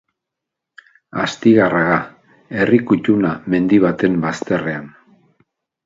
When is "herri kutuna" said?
2.63-3.37